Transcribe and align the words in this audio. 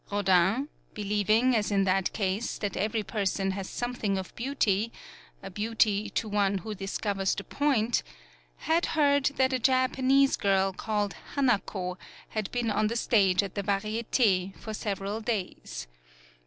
Rodin 0.11 0.67
believing, 0.95 1.55
as 1.55 1.69
in 1.71 1.83
that 1.83 2.11
case, 2.11 2.57
that 2.57 2.75
every 2.75 3.03
person 3.03 3.51
has 3.51 3.69
something 3.69 4.17
of 4.17 4.35
beauty 4.35 4.91
a 5.43 5.51
beauty 5.51 6.09
to 6.09 6.27
one 6.27 6.57
who 6.57 6.73
discovers 6.73 7.35
the 7.35 7.43
point 7.43 8.01
had 8.65 8.87
heard 8.97 9.25
that 9.35 9.53
a 9.53 9.59
Japanese 9.59 10.37
girl 10.37 10.73
called 10.73 11.15
Hanako, 11.35 11.97
had 12.29 12.49
been 12.51 12.71
on 12.71 12.87
the 12.87 12.95
stage 12.95 13.43
at 13.43 13.53
the 13.53 13.61
Variete, 13.61 14.55
for 14.59 14.73
several 14.73 15.21
days. 15.21 15.85